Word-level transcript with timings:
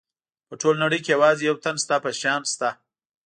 په 0.47 0.53
ټوله 0.61 0.79
نړۍ 0.83 0.99
کې 1.03 1.13
یوازې 1.15 1.43
یو 1.49 1.55
تن 1.63 1.75
ستا 1.83 1.95
په 2.03 2.09
شان 2.19 2.41
شته. 2.51 2.69